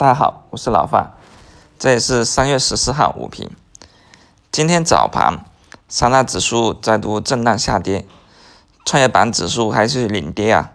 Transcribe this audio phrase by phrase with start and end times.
[0.00, 1.10] 大家好，我是老范，
[1.78, 3.50] 这也是三月十四号午评。
[4.50, 5.44] 今天早盘，
[5.88, 8.06] 三大指数再度震荡下跌，
[8.86, 10.70] 创业板指数还是领跌啊。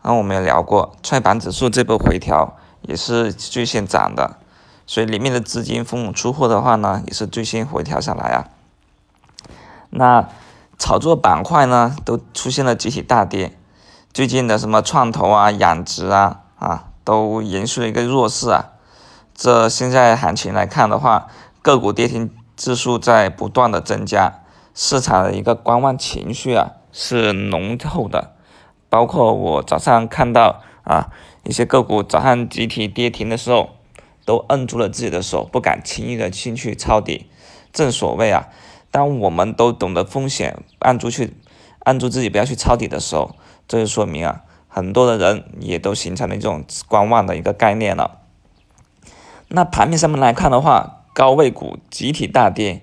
[0.00, 4.38] 那我们也聊过，创业板指数这波回调也是最先涨的，
[4.86, 8.48] 所以里面的资金疯猛出货的话呢，也是最先回调下来啊。
[9.90, 10.26] 那
[10.78, 13.54] 炒作板块呢，都出现了集体大跌，
[14.14, 16.86] 最近的什么创投啊、养殖啊啊。
[17.04, 18.72] 都延续了一个弱势啊，
[19.34, 21.28] 这现在行情来看的话，
[21.62, 24.42] 个股跌停指数在不断的增加，
[24.74, 28.32] 市场的一个观望情绪啊是浓厚的，
[28.88, 31.10] 包括我早上看到啊
[31.44, 33.70] 一些个股早上集体跌停的时候，
[34.24, 37.30] 都摁住了自己的手，不敢轻易的进去抄底。
[37.72, 38.48] 正所谓啊，
[38.90, 41.34] 当我们都懂得风险，按住去
[41.80, 43.34] 按住自己不要去抄底的时候，
[43.66, 44.42] 这就说明啊。
[44.72, 48.20] 很多的人也都形成了一种观望的一个概念了。
[49.48, 52.82] 那盘面上面来看的话，高位股集体大跌，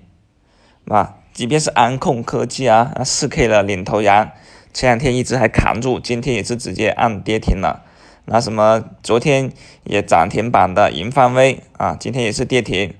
[0.86, 4.30] 啊，即便是安控科技啊，四 K 的领头羊，
[4.74, 7.86] 前两天一直还扛住，今天也是直接按跌停了。
[8.26, 9.50] 那什么，昨天
[9.84, 12.94] 也涨停板的银方威啊，今天也是跌停。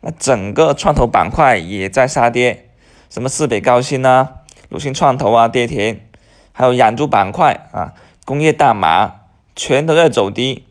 [0.00, 2.68] 那整个创投板块也在杀跌，
[3.08, 4.38] 什么四北高新啊、
[4.68, 6.00] 鲁信创投啊跌停，
[6.50, 7.94] 还有养猪板块啊。
[8.24, 9.22] 工业大麻
[9.56, 10.64] 全都在走低，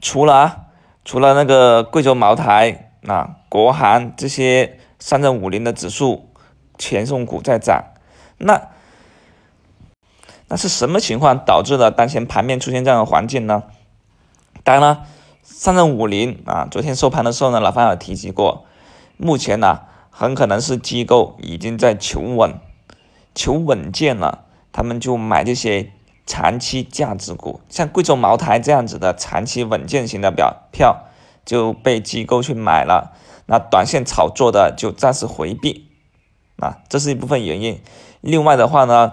[0.00, 0.56] 除了啊
[1.04, 6.28] 除了那个贵州茅台、啊国航这些上证五零的指数
[6.78, 7.84] 权重股在涨，
[8.38, 8.68] 那
[10.48, 13.64] 那是什么情况导致了当前盘面出现这样的环境呢？
[14.62, 15.06] 当然了，
[15.42, 18.66] 上证五零啊，昨天收盘的时候呢，老范有提及过，
[19.16, 22.58] 目前呢很可能是机构已经在求稳、
[23.34, 24.44] 求稳健了。
[24.80, 25.92] 他们就买这些
[26.24, 31.04] 长期价值股，像贵州茅台这样子的长期稳健型的表票
[31.44, 33.12] 就被机构去买了，
[33.44, 35.90] 那短线炒作的就暂时回避，
[36.56, 37.82] 啊，这是一部分原因。
[38.22, 39.12] 另外的话呢，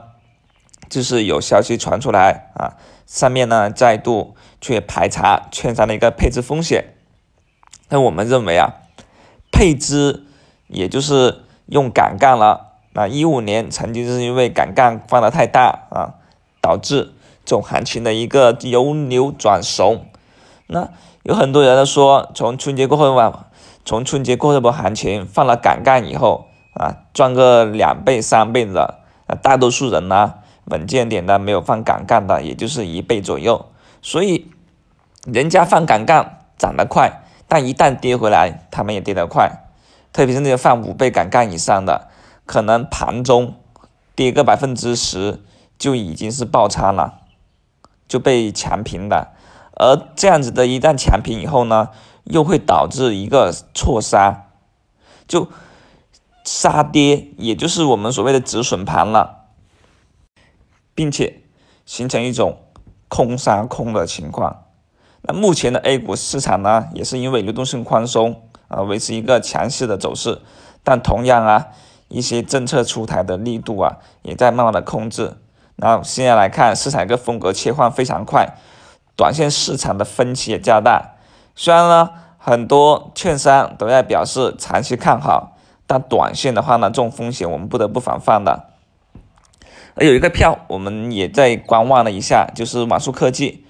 [0.88, 6.96] 就是有消息传出来啊，上面呢再度去排查券商的一个配置风险。
[7.90, 8.76] 那我们认为啊，
[9.52, 10.28] 配资
[10.68, 12.67] 也就是用杠杆了。
[12.98, 16.16] 啊，一五年曾经是因为杠杆放的太大啊，
[16.60, 17.14] 导致
[17.46, 20.08] 这种行情的一个由牛转怂。
[20.66, 20.90] 那
[21.22, 23.50] 有很多人都说，从春节过后吧，
[23.86, 28.96] 从春节过后这波行情放了杠杆以后啊，赚个两倍三倍的。
[29.28, 30.34] 那大多数人呢，
[30.66, 33.68] 稳健点的没有放杠杆的，也就是一倍左右。
[34.02, 34.50] 所以
[35.32, 39.68] 人家放杠杆涨得快，但一旦跌回来，他们也跌得快。
[40.12, 42.08] 特别是那些放五倍杠杆以上的。
[42.48, 43.56] 可能盘中
[44.16, 45.44] 跌个百分之十
[45.78, 47.20] 就已经是爆仓了，
[48.08, 49.34] 就被强平的，
[49.76, 51.90] 而这样子的一旦强平以后呢，
[52.24, 54.48] 又会导致一个错杀，
[55.28, 55.50] 就
[56.46, 59.50] 杀跌，也就是我们所谓的止损盘了，
[60.96, 61.42] 并且
[61.86, 62.58] 形成一种
[63.10, 64.64] 空杀空的情况。
[65.24, 70.42] 那目前的 A 股市场呢，也是因为流动性宽松啊，维持一个强势的走势，
[70.84, 71.68] 但同样啊。
[72.08, 75.38] 一些政策出台的力度啊，也在慢慢的控制。
[75.76, 78.56] 然后现在来看，市场一个风格切换非常快，
[79.16, 81.16] 短线市场的分歧也较大。
[81.56, 88.70] 虽然呢，很多券商都在表示长期看好，但短线的话呢，这种风险我们不得不防范的。
[89.96, 93.66] 而有一个票，我们也在观望了一下，就是网速科技，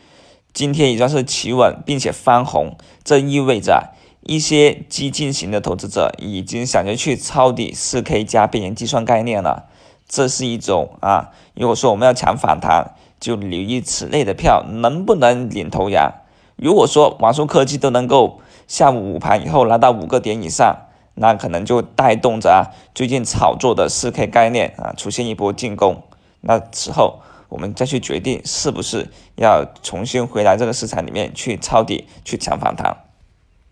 [0.54, 3.94] 今天也算是企稳并且翻红，这意味着。
[4.28, 9.70] 一些激进型的投资者已经想着去抄底四 K 加边缘计算概念了，
[10.06, 11.32] 这是一种啊。
[11.56, 16.14] 如果说我们要抢反弹，就留意此类的票能不能领头羊。
[16.58, 20.76] 如果说网速科技都能够下午午盘以后拿到五个点以上，
[21.16, 26.04] 那可能就带动着啊最近炒作的四 K 概念啊出现一波进攻。
[26.42, 33.07] 那此后我们再去决定是不是要重新回来这个市场里面去抄底去抢反弹。